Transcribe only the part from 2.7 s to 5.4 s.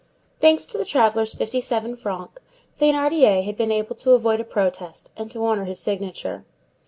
Thénardier had been able to avoid a protest and